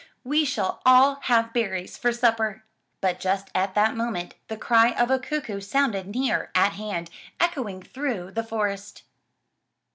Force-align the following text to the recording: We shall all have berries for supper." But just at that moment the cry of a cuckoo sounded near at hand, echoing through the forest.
We 0.23 0.45
shall 0.45 0.81
all 0.83 1.19
have 1.25 1.53
berries 1.53 1.95
for 1.95 2.11
supper." 2.11 2.63
But 3.01 3.19
just 3.19 3.49
at 3.53 3.75
that 3.75 3.95
moment 3.95 4.33
the 4.47 4.57
cry 4.57 4.93
of 4.93 5.11
a 5.11 5.19
cuckoo 5.19 5.59
sounded 5.61 6.07
near 6.07 6.49
at 6.55 6.71
hand, 6.73 7.11
echoing 7.39 7.83
through 7.83 8.31
the 8.31 8.43
forest. 8.43 9.03